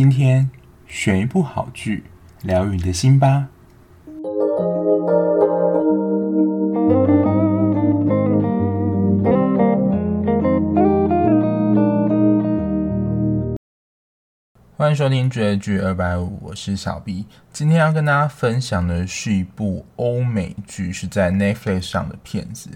[0.00, 0.48] 今天
[0.86, 2.04] 选一部好剧，
[2.42, 3.48] 疗愈你的心吧。
[14.88, 17.26] 欢迎收听追剧二百五，我是小 B。
[17.52, 22.70] 今天要跟大家分享的是一部欧美剧，是在 Netflix 上的片子。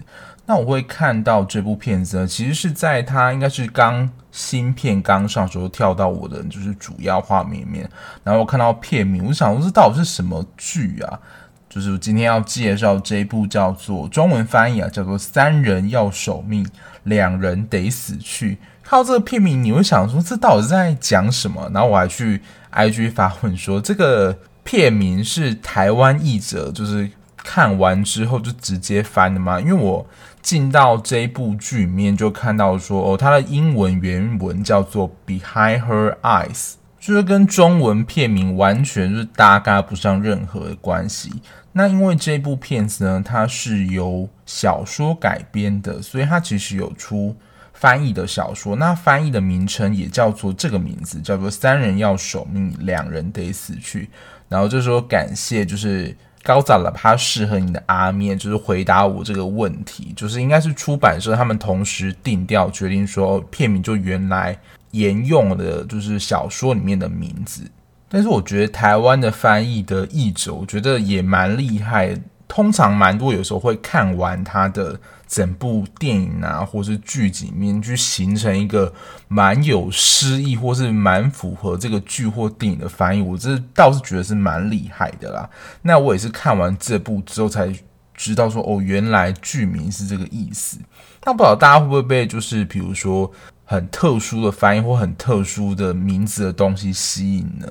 [0.45, 7.89] 那我会看到这部片子呢，其实是在它应该是刚新片刚上时候跳到我的就是主要画面面，
[8.23, 11.19] 然后看到片名，我想说这到底是什么剧啊？
[11.67, 16.63] 就是今天要介绍这一部叫做中文翻译啊，叫做《三人要守命，
[17.05, 18.53] 两人得死去》。
[18.83, 21.71] 看到这个片名，你会想说这到底是在讲什么？
[21.73, 22.41] 然后我还去
[22.73, 29.59] IG 发问说，这个片名是台湾译者就是看完之后就直接翻的吗？
[29.59, 30.05] 因为我
[30.41, 41.31] 进到这一部剧里面就看到说，哦，它的英文原文叫做 Behind Her Eyes，就是跟中文片名完全就是搭嘎不上任何的关系。
[41.71, 47.33] 那因为这部片子呢，它是由小说改编的，所以它其实有出。
[47.73, 54.09] 翻译的小说，那翻译的名称也叫做这个名字，叫做“三人要守命，两人得死去”。
[54.47, 64.57] 然后就说感谢，就是高早了，他适合你的阿面，就是回答我这个问题，就是应该是出版社他们同时定调，决定说片名就原来
[64.91, 67.63] 沿用的，就是小说里面的名字。
[68.07, 72.17] 但是我觉得台湾的翻译的译者，我觉得也蛮厉害。
[72.45, 74.99] 通常蛮多，有时候会看完他的
[75.33, 78.93] 整部电影啊，或是剧集里面，去形成一个
[79.27, 83.19] 蛮有诗意，或是蛮符合这个剧或电影的翻译。
[83.19, 85.49] 我这倒是觉得是蛮厉害的啦。
[85.81, 87.73] 那我也是看完这部之后才
[88.13, 90.77] 知道说，哦，原来剧名是这个意思。
[91.25, 93.31] 那不知道大家会不会被就是比如说
[93.65, 97.67] 很特殊的翻译或很特殊的名字的东西吸引呢？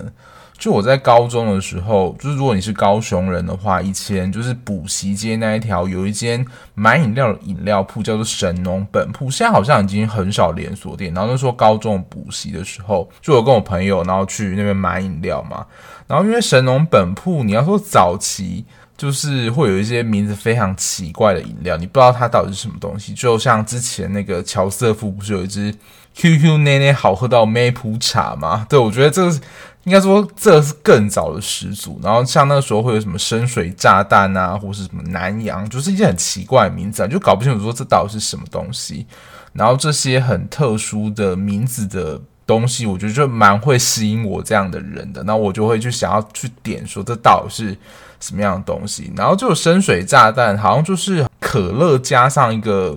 [0.62, 6.46] 就我在高中的时候，就是如果你是高雄人的话，以前就是补习街那一条有一间
[6.76, 11.12] 买饮料的饮料铺，叫做神农本铺，现在好像已经很少连锁店。
[11.12, 15.66] 然后那时候高中补习的时候，就我跟我朋友，然后去那边买饮料嘛。
[16.06, 18.64] 然后因为神农本铺，你要说早期
[18.96, 23.12] 就是会有一些名字非常奇怪的饮料，你不知道它到底是什么东西。
[23.14, 25.74] 就像之前那个乔瑟夫不是有一支
[26.14, 28.64] QQ 奶奶好喝到梅普茶吗？
[28.68, 29.40] 对，我觉得这个。
[29.84, 39.04] 应该说这是更早的始祖，然后像那个时候会有什么深水炸弹啊，或是什么南洋，就是一些很奇怪的名字啊，就搞不清楚说这到底是什么东西。
[39.52, 45.22] 然后这些很特殊的名字的东西，我觉得就蛮会吸引我这样的人的。
[45.24, 47.76] 那我就会去想要去点说这到底是
[48.20, 49.12] 什么样的东西。
[49.16, 52.96] 然后就有深水炸弹，好像就是可乐加上一个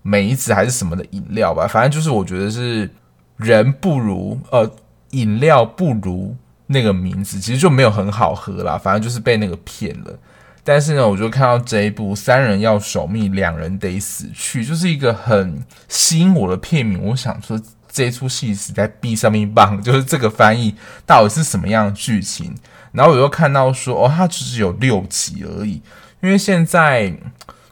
[0.00, 2.88] 梅子还是什么的饮料吧，反正就是我觉得是
[3.36, 4.70] 人不如呃。
[5.12, 6.36] 饮料不如
[6.66, 8.76] 那个名字，其实就没有很好喝啦。
[8.76, 10.18] 反正就是被那个骗了。
[10.64, 17.02] 但是呢，我就看到这一部《三人要守密，两人得死去》，就是一个很吸引我的片名。
[17.02, 20.74] 我想说，这出戏是在 B 上面棒，就是这个翻译
[21.06, 22.54] 到底是什么样的剧情？
[22.92, 25.82] 然后我又看到说，哦，它只是有六集而已。
[26.20, 27.12] 因为现在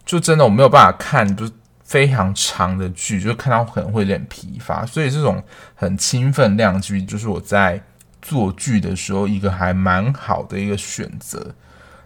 [0.05, 1.51] 就真的我没有办法看，就。
[1.91, 5.43] 非常长的剧，就看到可能会有点疲乏，所以这种
[5.75, 7.83] 很轻分量剧，就是我在
[8.23, 11.53] 做剧的时候一个还蛮好的一个选择。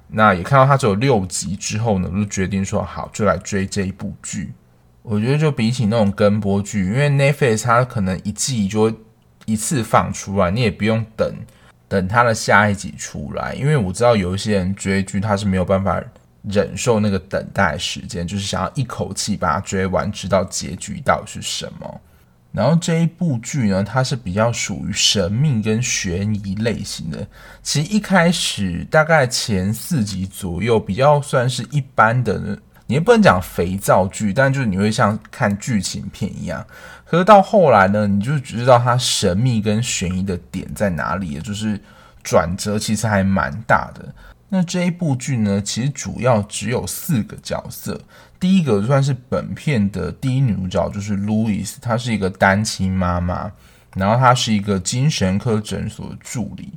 [0.09, 4.55] 那也看到它只有六集之后呢，我就决定说好，就来追这一部剧。
[5.03, 8.95] 我觉得就比起那种跟播剧，因为 Netflix 它可能一季就会
[9.45, 11.31] 一次放出来，你也不用等
[11.89, 16.03] 等它的下一集出来，因为我知道有一些人追剧他是没有办法。
[16.49, 22.01] 忍受那个等待时间，就是想要一口气把它追完，知道结局到底是什么。
[22.53, 27.27] 然后这一部剧呢，它是比较属于神秘跟悬疑类型的。
[27.63, 32.39] 其实一开始大概前四集左右，比较算是一般的，
[32.87, 36.65] 你也不能讲肥皂剧，但就是你会像看剧情片一样。
[37.05, 41.81] 可是到后来呢，你就知道它神秘跟悬疑的点在哪里，就是
[42.23, 44.15] 转折其实还蛮大的。
[44.57, 48.01] 那这一部剧呢，其实主要只有四个角色。
[48.39, 53.51] 第一个算是本片的第一女主角，就是 Louis，她是一个单亲妈妈，
[53.97, 56.73] 然后她是一个精神科诊所的助理。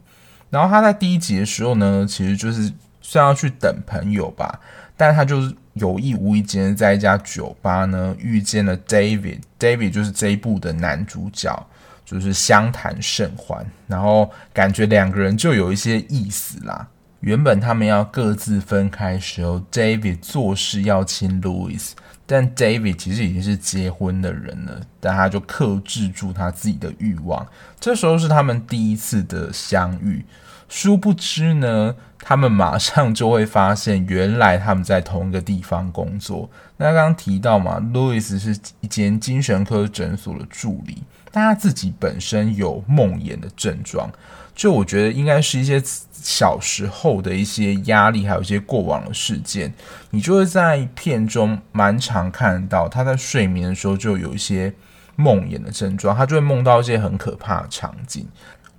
[0.49, 4.59] 然后她在第一集的时候呢，其实就是算要去等朋友吧，
[4.95, 11.67] 但她就是有意无意间在一家酒吧呢遇见了 David，David 就是这一部的男主角，
[12.03, 16.87] 就是相谈甚欢，然后感觉两个人就有一些意思啦。
[17.21, 21.91] 原本他们要各自分开时候，David 做事要亲 Louis，
[22.25, 27.45] 但 David 其实已经是结婚的人了，但他就克制住他自己的欲望。
[27.79, 30.23] 这时候是他们第一次的相遇，
[30.69, 36.47] 殊不知呢，他们马上就会发现，原来他们在同一个地方工作。
[36.77, 44.07] 那刚刚提到嘛，Louis 是一间精神科诊所的助理，但他自己本身有梦魇的症状。
[44.57, 45.79] 就我觉得应该是一些
[46.11, 49.71] 小时候的一些压力，还有一些过往的事件，
[50.09, 54.73] 你就会在片中蛮常看到他在睡眠的时候就有一些
[55.15, 58.27] 梦魇的症状，他就会梦到一些很可怕的场景，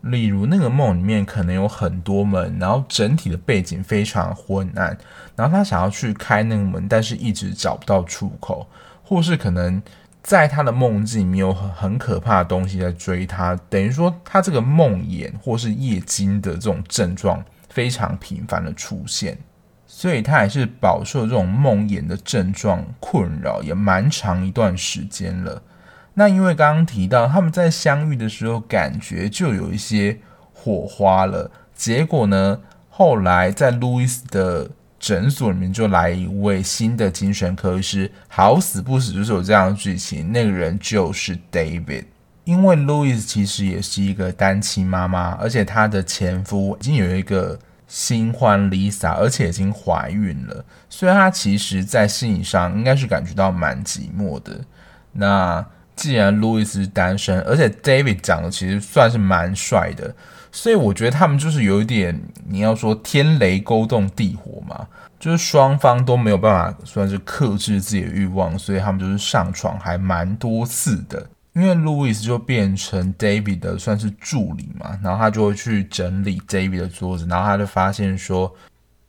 [0.01, 4.99] 例如那个梦里面可能有很多门，然后整体的背景非常昏暗，
[5.37, 8.69] 然后他想要去开那个门，但是一直找不到出口，
[9.05, 9.81] 或是可能。
[10.23, 19.39] 在他的梦境里面有很很可怕的东西在追他，等于说他这个梦魇或是夜惊的这种症状非常频繁的出现，
[19.87, 25.63] 所以他也是饱受这种梦魇的症状困扰，也蛮长一段时间了。
[26.15, 30.19] 那因为刚刚提到他们在相遇的时候感觉就有一些
[30.53, 32.61] 火花了，结果呢，
[32.91, 34.71] 后来在路易斯的。
[34.99, 42.05] 诊所里面就来一位新的精神科医师，好死不死就是有这样的剧情，那个人就是 David。
[42.45, 54.59] 因为 Louis 其实也是一个单亲妈妈，而且她的前夫已经有一个新欢 Lisa，而且已经怀孕了，所以她其实在心理上应该是感觉到蛮寂寞的。
[55.13, 60.15] 那既然 Louis 是单身，而且 David 长得其实算是蛮帅的。
[60.51, 64.87] 所以我觉得他们就是有一点，你要说天雷勾动地火嘛，
[65.19, 71.25] 就是双方都没有办法算是克制自己的欲望，所以他们就是上床还蛮多次的。
[71.55, 78.55] 因为 Louis 就变成 David 的算是助理嘛，然后他就会去整理 David 的桌子，然后他就发现说，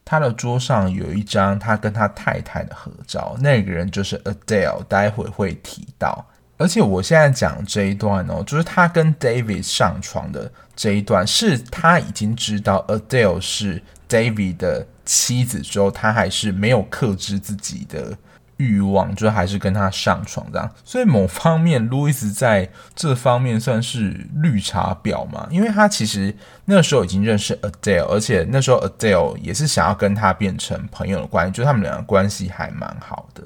[0.03, 6.25] 他的桌上有一张他跟他太太的合照，那个人就是 Adele，待会会提到。
[6.57, 18.17] 而且我现在讲这一段哦，就是他跟 David 上床的这一段，是他已经知道 Adele 是 David 的妻子之后，他还是没有克制自己的
[18.55, 20.71] 欲望，就还是跟他上床这样。
[20.85, 26.33] 所以某方面，路易斯在这方面算是绿茶婊嘛，因为他其实
[26.63, 33.43] 那时候已经认识 Adele，而且那时候 Adele 也是想要跟他变成朋友的关系，就他们两个关系还蛮好的。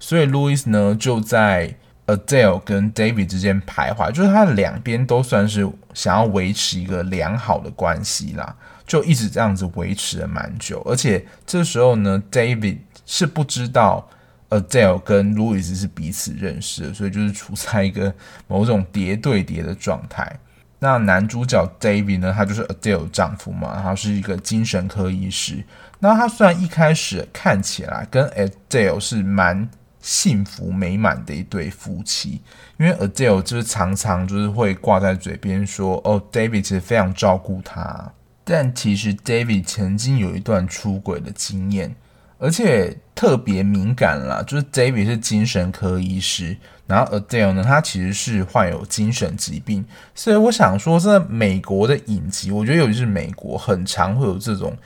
[0.00, 1.76] 所以路易斯呢就在。
[2.16, 8.54] Adele 跟 David 之间徘徊，就是他两边都算是想要维持一个良好的关系啦，
[8.86, 10.82] 就一直这样子维持了蛮久。
[10.86, 14.08] 而且这时候呢，David 是不知道
[14.50, 18.12] Adele 跟 Louis 是彼此认识的，所以就是处在一个
[18.46, 20.30] 某种叠对叠的状态。
[20.78, 25.64] 那男主角 David 呢，他就是 Adele 丈夫嘛，他是一个精神科医师。
[26.00, 29.68] 那他虽然一开始看起来跟 Adele 是蛮
[30.02, 32.40] 幸福美满的一对夫妻，
[32.76, 38.12] 因为 Adele 就是常常就是会挂在嘴边说，哦，David 其实非常照顾他，
[38.42, 41.94] 但其实 David 曾经有一段出轨的经验，
[42.38, 46.56] 而且特别敏感啦，就是 David 是精神科医师，
[46.88, 49.84] 然后 Adele 呢，他其实是患有精神疾病，
[50.16, 54.76] 所以我想说，在美国的影集，我觉得尤其是美国，很常会有这种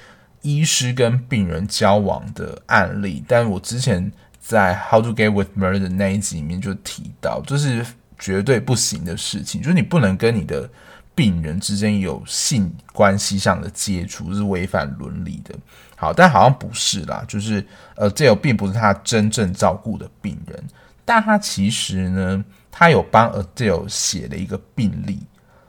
[0.43, 4.13] 医师跟病人交往的案例，但我之前。
[4.49, 7.85] 在《How to Get with Murder》那一集里面就提到，这是
[8.17, 10.71] 绝对不行的事情，就是你不能跟你的
[11.17, 15.53] 病人之间有性关系上的接触，是违反伦理的。
[15.97, 17.67] 好，但好像不是啦，就是
[17.97, 20.65] 呃，这有并不是他真正照顾的病人，
[21.05, 25.19] 但他其实呢，他有帮 Adele 写了一个病历，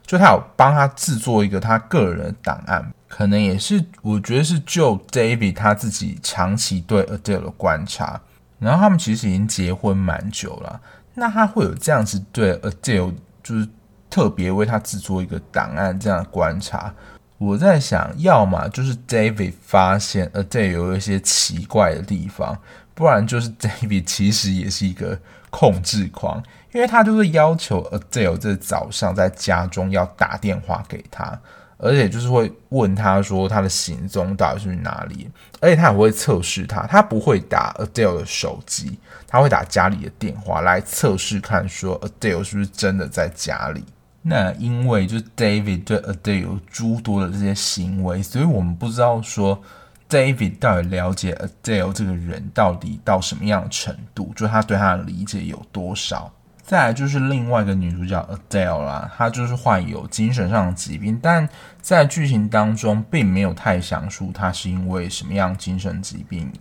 [0.05, 8.21] 就他有帮他制作一个他个人的档案，可能也是我觉得是就 David 他自己长期对 Adele 的观察。
[8.59, 10.81] 然后他们其实已经结婚蛮久了，
[11.13, 13.67] 那他会有这样子对 Adele 就是
[14.09, 16.93] 特别为他制作一个档案这样的观察。
[17.37, 22.57] 我在想，要么就是 David 发现 Adele 有一些奇怪的地方，
[22.95, 25.19] 不然就是 David 其实也是一个
[25.51, 26.41] 控制狂，
[26.73, 31.39] 因为他就是要求 Adele 在早上在家中要打电话给他。
[31.77, 35.29] 而且就是会问他说他的行踪到底是去哪里，
[35.59, 43.83] 而且他也会测试他，他不会打 Adele 的手机，他会打家里的电话来测试看说 Adele 是不是真的在家里。
[44.23, 49.61] 那因为就是 David 对 Adele 有诸多的这些行为，所以我们不知道说
[50.09, 56.33] David 到底了解 Adele 这个人到底到什么样的程度，就他对他的理解有多少。
[56.67, 61.47] 再来就是另外一个女主角 Adele 啦，她就是患有精神上的疾病，但
[61.81, 66.51] 在剧情当中并没有太详述她是因为什么样精神疾病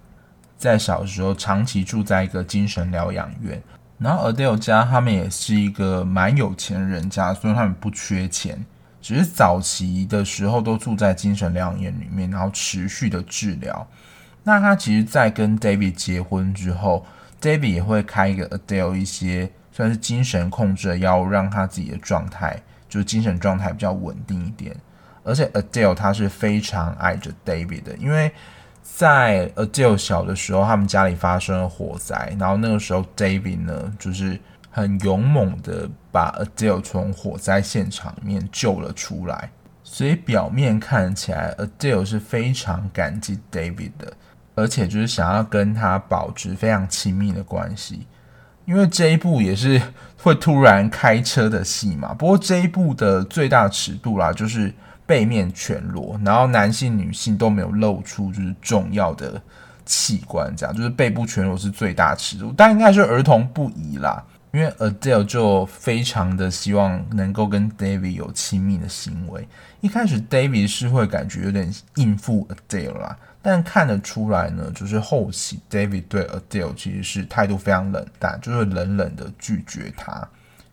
[0.56, 3.60] 在小时候长期住在一个精神疗养院。
[3.98, 8.64] 然后 Adele 家他们也是一个蛮有钱人家，所以他们不缺钱，
[9.02, 13.84] 只是早期的时候都住在精神疗养院里面，然后持续的治疗。
[14.44, 17.04] 那她其实，在跟 David 结婚之后
[17.40, 24.74] ，David 也会开一个 Adele 一些算是精神控制的药物，让他自己的状态就是精神状态比较稳定一点。
[25.22, 28.32] 而且 Adele 他是非常爱着 David 的，因为
[28.82, 34.40] 在 Adele 小的时候，他们家里发生了火灾，然后那个时候 David 呢，就是
[34.70, 39.50] 很勇猛的把 Adele 从火灾现场里面救了出来，
[39.84, 44.10] 所以表面看起来 Adele 是非常感激 David 的，
[44.54, 48.06] 而且就是想要跟他保持非常亲密的关系，
[48.66, 49.80] 因为这一部也是
[50.18, 52.12] 会突然开车的戏嘛。
[52.12, 54.72] 不过这一部的最大尺度啦，就是。
[55.08, 59.40] 背面全裸，然后男性、女性都没有露出就是重要的
[59.84, 64.20] 器官，这样就是背部全裸是最大尺度，但应该是儿童不宜啦。
[64.50, 69.46] 因为 Adele 就非常的希望能够跟 David 有亲密的行为。
[69.80, 73.16] 一开始 David 是会感觉有点应付 Adele 啦，
[73.48, 80.28] 但看得出来呢，就是后期 David 对 Adele 其实是态度非常冷淡，就是冷冷的拒绝他，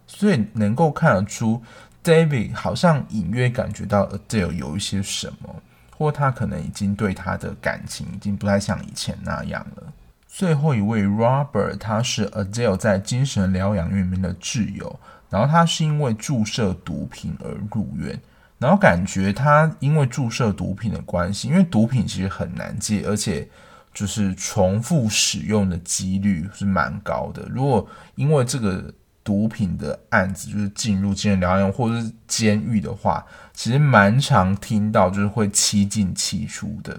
[0.08, 1.62] 所以能够看得出。
[2.03, 5.56] David 好像隐约感觉到 Adele 有一些什么，
[5.96, 9.94] 或他可能已经对他的感情已经不太像以前那样了。
[10.27, 15.00] 最后一位 Robert，他是 Adele 在精神疗养院里面的挚友，
[15.30, 18.20] 然后他是因为注射毒品而入院，
[18.63, 23.46] 然后感觉他因为注射毒品的关系，因为毒品其实很难戒，而且
[23.93, 27.46] 就是重复使用的几率是蛮高的。
[27.50, 36.98] 如果因为这个毒品的案子就是进入精神疗养或者是监狱的话，其实蛮常听到就是会七进七出的。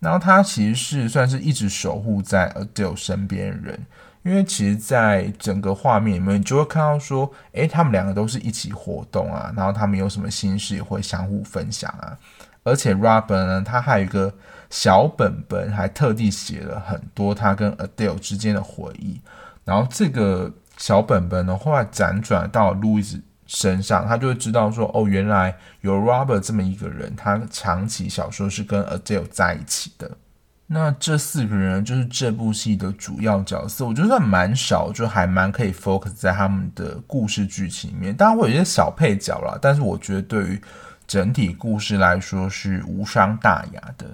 [0.00, 3.86] 然后他其实是算是一直守护在 Adele 身边的人，
[4.22, 12.16] 因为其实，在整个画面里面，你就会看到说，诶，他们两个都是一起活动啊，然后他们有什么心事也会相互分享啊。
[12.62, 14.32] 而且 Robert 呢，他还有一个
[14.70, 19.20] 小本本，还特地写了很多他跟 Adele 之间的回忆，
[19.64, 20.52] 然后这个。
[20.80, 30.08] 小本本呢，后来辗转到 Louis 身上，他就会知道说，哦，原来有 Robert 这么一个人，他长期小时候是跟 Adele 在一起的。
[30.68, 38.14] 那这四个人就是这部戏的主要角色，我觉得蛮少，就还蛮可以 focus 在他们的故事剧情里面。
[38.14, 40.62] 当然会有一些小配角啦，但是我觉得对于
[41.06, 44.06] 整体故事来说是无伤大雅的。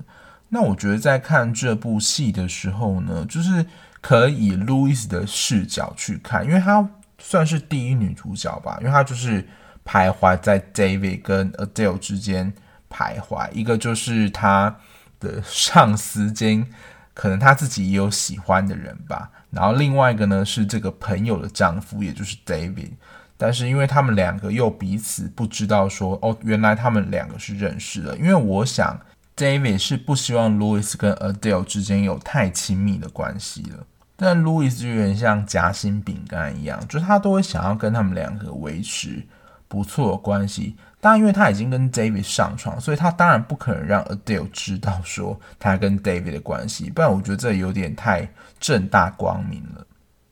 [0.48, 3.66] 那我觉得在看这部戏的时候呢，就是。
[4.04, 6.86] 可以以路易斯的视角去看，因为她
[7.18, 9.42] 算是第一女主角吧，因为她就是
[9.82, 12.52] 徘徊在 David 跟 Adele 之间
[12.90, 14.76] 徘徊，一个就是她
[15.20, 16.66] 的上司兼
[17.12, 22.90] 可能她自己也有喜欢的人吧，然后另外一个呢是这个朋友的丈夫，也就是 David，
[23.36, 29.00] 但是因为他们两个又彼此不知道说哦，原来他们两个是认识的，因为我想
[29.36, 33.86] David 是不希望 Louis 跟 Adele 之间有太亲密的关系了。
[34.16, 39.24] 但 Louis 就有点像夹心饼干一样，就是他都会想要跟他们两个维持
[39.66, 40.76] 不错的关系。
[41.04, 46.88] 当然，因为他已经跟 David 上床，所以他当然不可能让 Adele 知道说他跟 David 的关系。
[46.88, 48.26] 不然，我觉得这有点太
[48.58, 49.86] 正大光明了。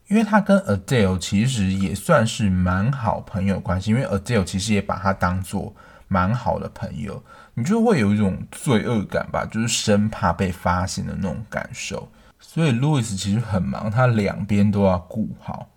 [0.08, 5.74] 因为他跟 Adele 其实也算是蛮好朋友关系，因为 Adele 其实也把他当做
[6.08, 12.10] 蛮好的朋友，你就会有一种罪恶感吧，就是生怕被发现的那种感受。
[12.40, 15.68] 所以 Louis 其实很忙，他两边都要顾好，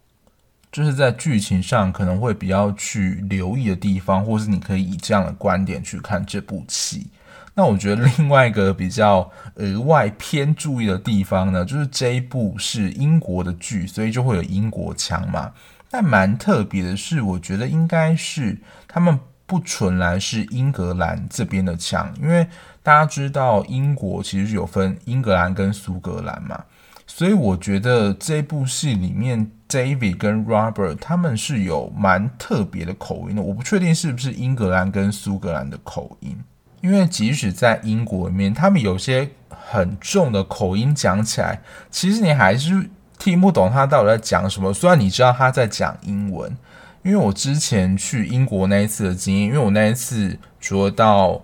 [0.75, 7.07] 就是在剧情上可能会比较去留意的地方，或是你可以以这样的观点去看这部戏。
[7.53, 15.49] 那我觉得另外一个比较额外偏注意的地方呢，就是这一部是英国的剧，所以就会有英国腔嘛。
[15.89, 19.17] 但蛮特别的是，我觉得应该是他们。
[19.47, 22.47] 不纯然是英格兰这边的腔，因为
[22.81, 26.63] 大家知道英国其实有分英格兰跟苏格兰嘛，
[27.07, 36.35] 所以我觉得这部戏里面 David 跟 Robert 他们是有蛮特别的口音的，我不确定是不是英格兰跟苏格兰的口音，
[36.81, 46.55] 因为即使在英国里面，他们有些很重的口音讲起来，其实你还是听不懂他到底在讲什么，虽然你知道他在讲英文。
[47.03, 51.39] 因为我之前去英国那一次的经验，因为我那一次除了到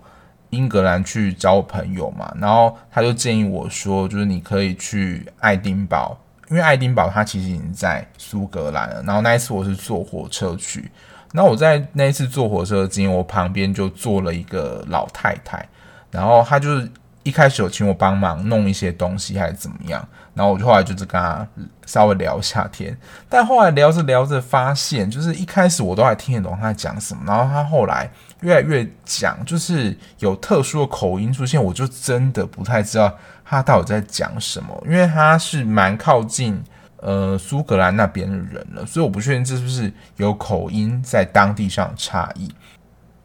[0.52, 6.16] 英格兰去交朋友嘛，然后他就建议我说，就是你可以去爱丁堡，
[6.50, 9.02] 因为爱丁堡它其实已经在苏格兰了。
[9.02, 10.90] 然后那一次我是坐火车去，
[11.32, 15.66] 那我在那一次坐火车的经验，我旁边就坐了一个老太太，
[16.10, 16.90] 然后她就是
[17.22, 21.46] 一开始有请我帮忙弄一些东西还是怎么样，然后我就后来就是跟他
[21.86, 22.96] 稍微聊一下天，
[23.28, 28.10] 但后来聊着聊着发现，就是一开始我都还听得懂他在讲什么，然后他后来
[28.40, 36.60] 越来越讲，就是有特殊的口音出现，我就真的不太知道他到底在讲什么，因为他是蛮靠近
[36.96, 42.52] 呃苏格兰那边的人了，所以我不确定这是不是有口音在当地上的差异。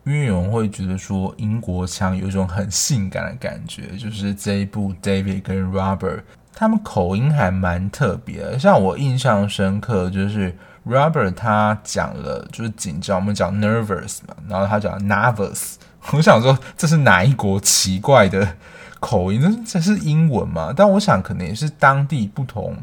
[0.07, 6.21] 因为有人会觉得说英国腔有一种很性感的感觉，就是这一部 David 跟 Robert
[6.55, 8.57] 他们口音还蛮特别的。
[8.57, 10.55] 像我印象深刻就是
[10.87, 15.73] Robert 他讲了就是紧张，我们讲 nervous 嘛，然后他讲 nervous。
[16.13, 18.55] 我想说这是哪一国奇怪的
[19.01, 19.61] 口音？
[19.65, 20.71] 这是英文嘛？
[20.73, 22.77] 但我想可能也是当地不同。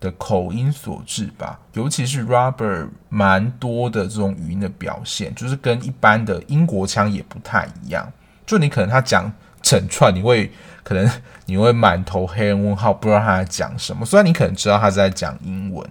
[0.00, 8.12] 的口音所致吧，尤其是 Robert 蛮多的这种语音的表现，就是跟一般的英国腔也不太一样。
[8.46, 10.50] 就你可能他讲整串，你会
[10.82, 11.10] 可能
[11.46, 14.06] 你会满头黑人问号，不知道他在讲什么。
[14.06, 15.88] 虽然你可能知道他在讲英文。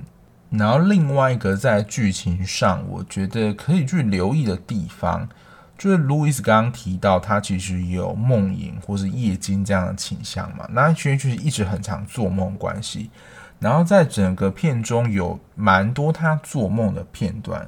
[0.49, 5.27] 然后另外一个在剧情上，我觉得可以去留意的地方，
[5.77, 13.11] 就是 Louis 刚刚提到他其实有梦影或是夜惊这样的倾向嘛，那其实就是一直很常做梦关系。
[13.59, 17.65] 然后在整个片中有蛮多他做梦的片段，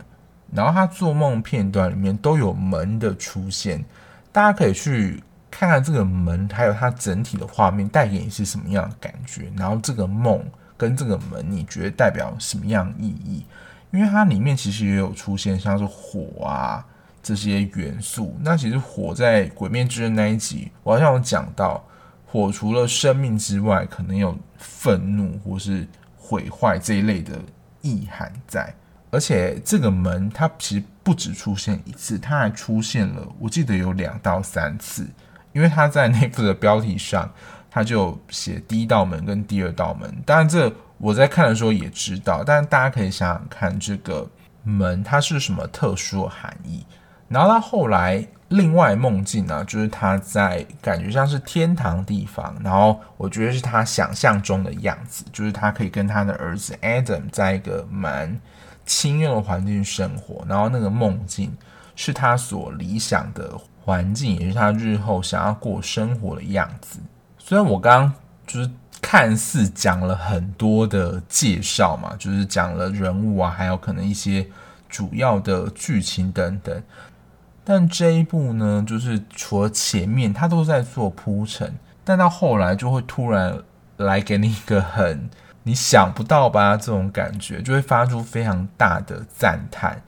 [0.54, 3.84] 然后他做梦片段里面都有门的出现，
[4.32, 9.52] 大家可以去看看这个门，还有它整体的画面带给你是什么样的感觉。
[9.58, 10.46] 然后这个梦
[10.78, 13.44] 跟这个门，你觉得代表什么样意义？
[13.92, 16.86] 因为它里面其实也有出现像是火啊
[17.24, 18.38] 这些元素。
[18.42, 21.84] 那其实火在《鬼面之刃》那一集，我好像有讲到。
[22.32, 27.34] 火除了生命之外，可能有愤怒或是毁坏这一类的
[27.82, 28.72] 意涵在。
[29.10, 35.08] 而且这个门它其实不止出现一次，它还出现了，我记得有两到三次。
[35.54, 37.28] 因为它在内部的标题上，
[37.72, 40.16] 它就写第一道门跟第二道门。
[40.24, 44.30] 当然，这我在看的时候也知道，但大家可以想想看，这个
[44.62, 46.86] 门它是什么特殊含义。
[47.28, 48.24] 然后他后来。
[48.50, 58.40] 另外梦境呢，就是他在感觉像是天堂地方，然后我觉得是他想象中的样子，就是他可以跟他的儿子 Adam 在一个蛮
[58.86, 61.56] 清幽的环境生活，然后那个梦境
[61.96, 67.00] 是他所理想的环境，也是他日后想要过生活的样子。
[67.38, 68.14] 虽然我刚刚
[68.48, 68.70] 就是
[69.00, 74.48] 看似讲了很多的介绍嘛，就是讲了人物啊，还有可能一些
[74.90, 76.82] 主要的剧情等等。
[77.72, 81.72] 但这一部呢，就是除了前面他都在做铺陈，
[82.04, 83.56] 但到后来就会突然
[83.98, 85.30] 来给你一个很
[85.62, 90.02] 你想不到吧这种感觉，就会发出非常大的赞叹。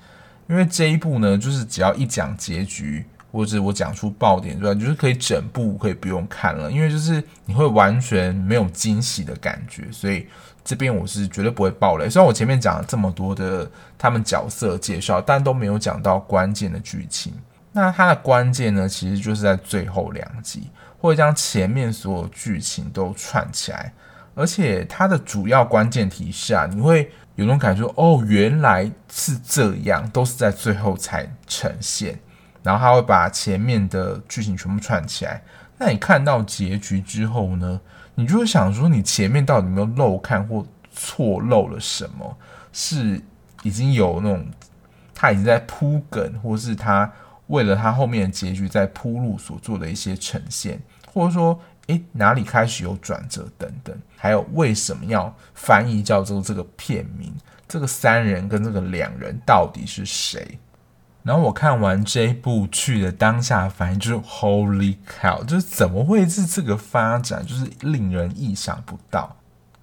[0.49, 4.79] 因为这一部呢，就是只要一讲结局，或者我讲出爆点，对吧？
[4.79, 10.27] 就是可以整部可以不用看了，因为就是你会完全没有惊喜的感觉，所以
[10.65, 12.09] 这边我是绝对不会爆雷。
[12.09, 13.69] 虽然我前面讲了这么多的
[13.99, 17.31] 他们角色介绍，但都没有讲到关键的剧情。
[17.73, 23.93] 那它的关键呢，其实就是在最后两集，会将前面所有剧情都串起来，
[24.35, 32.19] 而且它的主要关键提示啊，你会有种感觉，哦，原来是这样，都是在最后才呈现，
[32.61, 35.41] 然后它会把前面的剧情全部串起来。
[35.77, 37.79] 那你看到结局之后呢，
[38.15, 42.37] 你就会想说，你前面到底有没有漏看或错漏了什么？
[42.73, 43.21] 是
[43.63, 44.45] 已经有那种
[45.15, 47.09] 他已经在铺梗，或是他。
[47.51, 50.81] 为了他后面的结局在铺路所做的一些呈现，
[51.13, 57.33] 或者说，诶，哪里开始有转折等等，还有为什么要翻译叫做这个片名？
[57.67, 60.59] 这个三人跟这个两人到底是谁？
[61.23, 69.35] 然后我看完这部剧的当下反应就是 Holy cow，就是怎么会是这个发展，就是令人意想不到。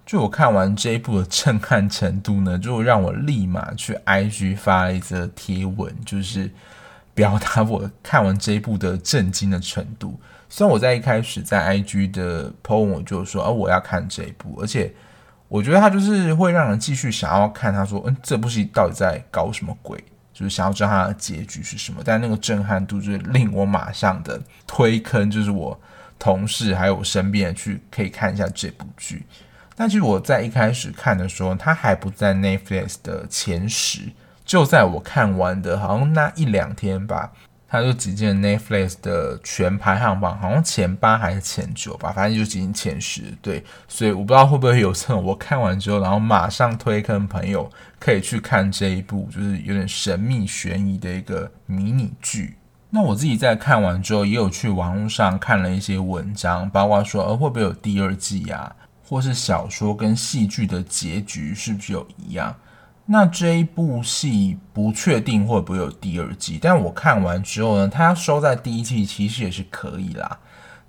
[0.07, 6.49] 就我看完这一部的震撼程度呢，就让我立马去 IG 发了一则贴文，就是。
[7.13, 10.19] 表达我看完这一部的震惊的程度。
[10.49, 14.91] 虽然我在一开始在 IG 的 po 文我就说，啊，我要看这一部，而且
[15.47, 17.71] 我觉得他就是会让人继续想要看。
[17.71, 20.03] 他说，嗯，这部戏到底在搞什么鬼？
[20.33, 22.01] 就是想要知道它的结局是什么。
[22.03, 25.79] 但那个震撼度就是令我马上的推坑，就是我
[26.17, 29.25] 同事还有我身边的去可以看一下这部剧。
[29.75, 34.03] 但其实我在一开始看的时候，它还不在 Netflix 的前十。
[34.49, 37.31] 就在我看完的，好像那一两天吧，
[37.67, 43.21] 他就挤进 Netflix 的全排行榜，好像前八还是前九吧，反正就挤进前十。
[43.43, 52.55] 对，所以我不知道会不会有这种我看完之后，然后马上推坑朋友可以去看这一部，就是有点神秘悬疑的一个迷你剧。
[52.89, 58.75] 那我自己在看完之后，也有去网络上看了一些文章，包括说，呃，会不会有第二季啊？
[59.05, 62.55] 或是小说跟戏剧的结局是不是有一样？
[63.11, 70.37] 那这一部戏不确定会不会有第二季，但我看完之后呢，它要收在第一季其实也是可以啦。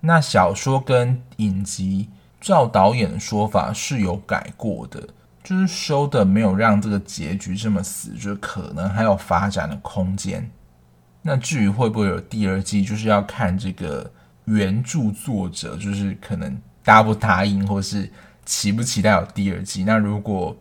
[0.01, 5.03] 那小说跟影集，照导演的说法是有改过的，
[5.43, 10.51] 就是收的没有让这个结局这么死，就是可能还有发展的空间。
[11.23, 14.11] 那至于会不会有第二季，就是要看这个
[14.45, 16.55] 原著作者，就是可能
[16.85, 18.13] 答不答应，或是
[18.45, 19.85] 期不期待有第二季。
[19.85, 20.55] 那如果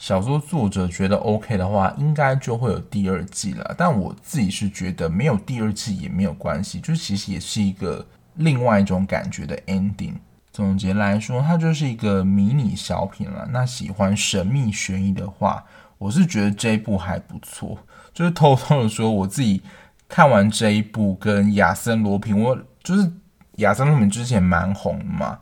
[0.00, 3.74] 小说作者觉得 OK 的话，应该就会有第二季了。
[3.76, 8.04] 但我自己是觉得没有第二季也没有关系，就其实也是一个
[8.36, 10.14] 另外一种感觉的 ending。
[10.50, 13.46] 总结来说，它就是一个迷你小品了。
[13.52, 15.62] 那喜欢神秘悬疑的话，
[15.98, 17.76] 我是觉得这一部还不错。
[18.14, 19.60] 就是偷偷的说，我自己
[20.08, 23.12] 看完这一部跟亚森罗平，我就是
[23.56, 25.38] 亚森罗苹之前蛮红嘛。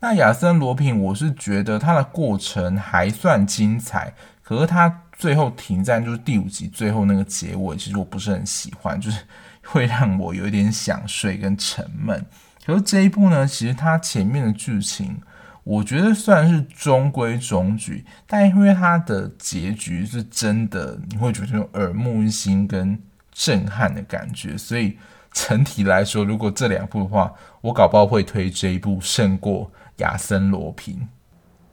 [0.00, 9.20] 那亚森罗苹，我是觉得它的过程还算精彩，可是它最后停在就是第五集最后那个结尾，其实我不是很喜欢，就是
[9.64, 12.24] 会让我有一点想睡跟沉闷。
[12.64, 15.20] 可是这一部呢，其实它前面的剧情。
[15.62, 22.98] 我觉得算是中规中矩，但因为它的结局是真的，你会觉得耳目一新跟
[23.30, 24.96] 震撼的感觉，所以
[25.30, 29.66] 整体来说，如果这两部的话，我搞不好会推这一部胜过
[30.00, 30.96] 《亚森罗平》。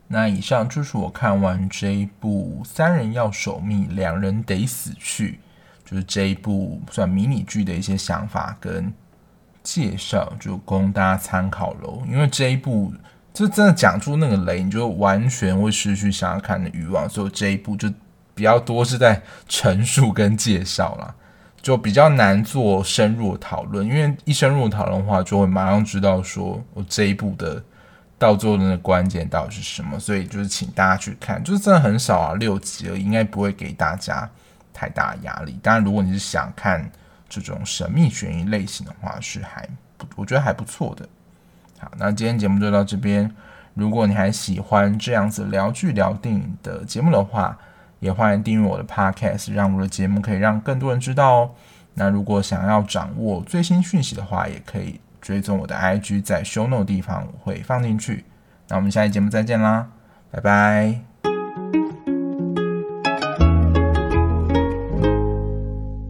[0.08, 5.40] 那以上就是我看完这一部《三人要守密，两人得死去》，
[5.90, 8.94] 就是这一部算迷你剧的一些想法跟
[9.64, 12.04] 介绍，就供大家参考喽。
[12.08, 12.94] 因为这一部。
[13.34, 17.08] 就真的讲出那个雷，你就完全会失去想要看的欲望。
[17.08, 17.88] 所以这一部就
[18.34, 21.14] 比较多是在陈述跟介绍啦，
[21.62, 23.86] 就比较难做深入讨论。
[23.86, 27.64] 因为一深入讨论的话，就会马上知道说我这一部的
[28.18, 30.00] 到最后的关键到底是什么。
[30.00, 34.30] 所以就是请大家去看，就是真的很少啊，六集了，应该不会给大家
[34.74, 35.60] 太大压力。
[35.62, 36.90] 当然，如果你是想看
[37.30, 41.08] 这种神秘悬疑类型的话，是还不，我觉得还不错的。
[41.80, 43.32] 好，那今天节目就到这边。
[43.74, 47.56] 如果你还喜欢这样子聊剧聊电影的节目的话，
[48.00, 51.52] 也欢迎订阅我的 Podcast，让我的节目可以让更多人知道哦。
[51.94, 58.24] 那如果想要掌握最新讯息的话，也可以追踪我的 IG，在 Show Note 地方我会放进去。
[58.70, 59.90] 那我们下期节目再见啦，
[60.32, 61.07] 拜拜。